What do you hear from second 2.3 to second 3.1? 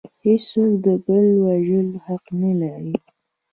نلري